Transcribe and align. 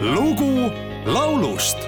lugu 0.00 0.70
laulust 1.06 1.78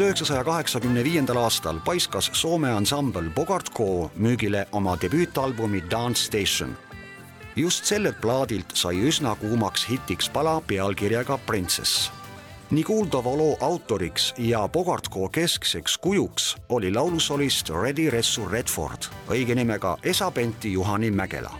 tuhande 0.00 0.12
üheksasaja 0.16 0.44
kaheksakümne 0.44 1.04
viiendal 1.04 1.36
aastal 1.36 1.78
paiskas 1.84 2.30
Soome 2.32 2.70
ansambel 2.72 3.30
Bogart 3.30 3.70
Co 3.74 4.10
müügile 4.16 4.66
oma 4.72 5.00
debüütalbumi 5.00 5.90
Dance 5.90 6.22
Station. 6.22 6.76
just 7.56 7.84
sellelt 7.84 8.20
plaadilt 8.20 8.64
sai 8.74 8.96
üsna 8.96 9.34
kuumaks 9.34 9.88
hitiks 9.90 10.30
pala 10.30 10.60
pealkirjaga 10.60 11.38
Princess. 11.38 12.12
nii 12.70 12.84
kuuldava 12.84 13.36
loo 13.36 13.56
autoriks 13.60 14.34
ja 14.38 14.68
Bogart 14.68 15.08
Co 15.08 15.28
keskseks 15.28 15.98
kujuks 15.98 16.56
oli 16.68 16.92
laulusolist 16.94 17.70
Reddy 17.82 18.10
Ressu 18.10 18.48
Redford, 18.48 19.02
õige 19.28 19.54
nimega 19.54 19.98
Esa 20.02 20.30
Penti 20.30 20.72
Juhani 20.72 21.10
Mägela. 21.10 21.52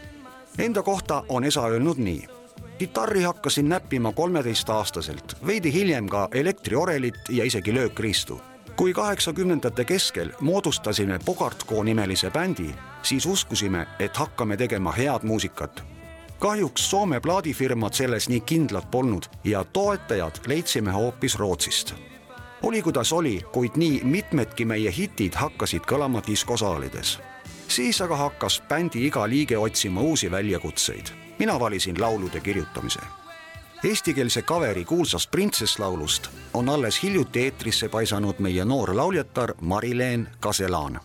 Enda 0.58 0.82
kohta 0.82 1.24
on 1.28 1.44
Esa 1.44 1.66
öelnud 1.66 1.98
nii 1.98 2.39
kitarri 2.80 3.22
hakkasin 3.22 3.68
näppima 3.68 4.12
kolmeteistaastaselt, 4.12 5.36
veidi 5.46 5.72
hiljem 5.72 6.08
ka 6.08 6.28
elektriorelit 6.32 7.14
ja 7.28 7.44
isegi 7.44 7.74
löökriistu. 7.74 8.40
kui 8.76 8.92
kaheksakümnendate 8.92 9.84
keskel 9.84 10.30
moodustasime 10.40 11.18
Bogart 11.26 11.64
Co 11.66 11.82
nimelise 11.82 12.30
bändi, 12.30 12.70
siis 13.02 13.26
uskusime, 13.26 13.86
et 13.98 14.16
hakkame 14.16 14.56
tegema 14.56 14.92
head 14.92 15.22
muusikat. 15.22 15.82
kahjuks 16.38 16.90
Soome 16.90 17.20
plaadifirmad 17.20 17.92
selles 17.92 18.28
nii 18.28 18.40
kindlad 18.40 18.84
polnud 18.90 19.22
ja 19.44 19.64
toetajad 19.64 20.32
leidsime 20.46 20.90
hoopis 20.90 21.38
Rootsist. 21.38 21.94
oli 22.62 22.82
kuidas 22.82 23.12
oli, 23.12 23.40
kuid 23.52 23.70
nii 23.76 24.00
mitmedki 24.04 24.64
meie 24.64 24.92
hitid 24.96 25.34
hakkasid 25.34 25.82
kõlama 25.84 26.22
diskosaalides 26.26 27.18
siis 27.68 28.00
aga 28.00 28.16
hakkas 28.16 28.62
bändi 28.68 29.06
iga 29.06 29.28
liige 29.28 29.58
otsima 29.58 30.00
uusi 30.00 30.30
väljakutseid. 30.30 31.29
Mina 31.40 31.60
valisin 31.60 32.00
laulude 32.00 32.40
kirjutamise. 32.40 33.00
Eestikeelse 33.84 34.42
kaveri 34.42 34.84
kuulsast 34.84 35.30
Princess 35.30 35.78
laulust 35.78 36.28
on 36.54 36.68
alles 36.68 37.02
hiljuti 37.02 37.42
eetrisse 37.42 37.88
paisanud 37.88 38.38
meie 38.38 38.64
noor 38.64 38.96
lauljatar 38.96 39.54
Mari-Leen 39.60 40.28
Kaselaan 40.40 41.00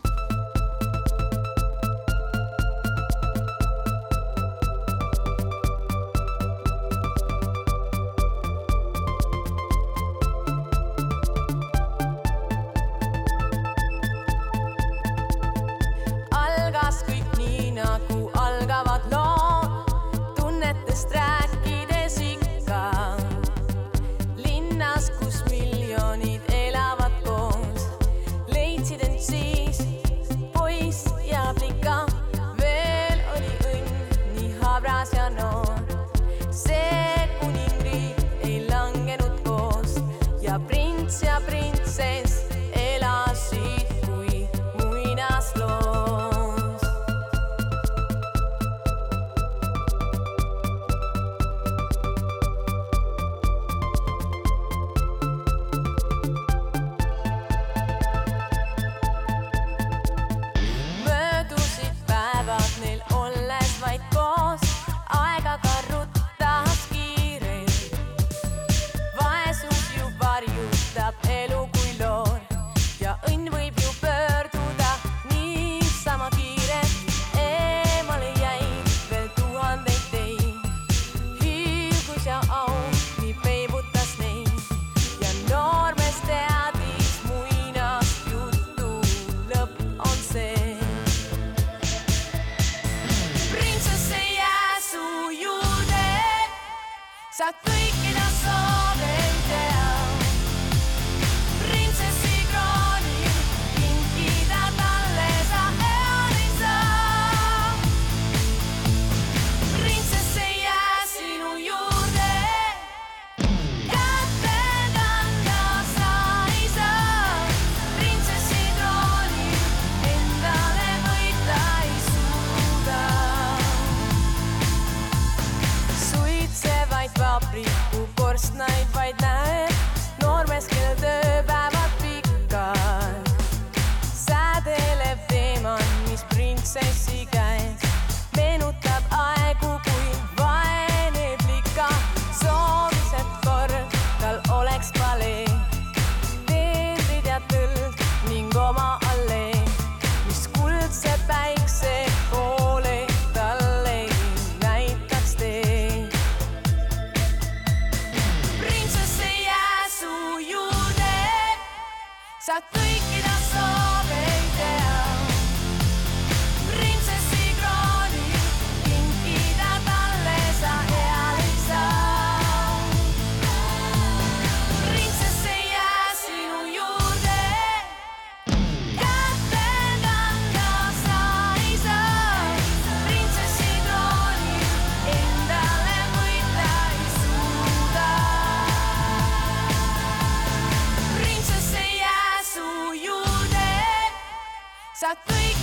So 194.96 195.12
three. 195.28 195.54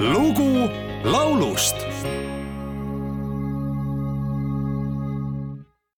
Lugu 0.00 0.70
laulust 1.04 1.76